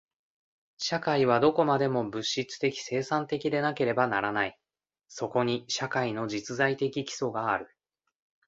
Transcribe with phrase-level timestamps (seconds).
[0.79, 4.59] 社会はどこまでも物質的生産的でなければならない。
[5.07, 7.69] そこに社会の実在的基礎がある。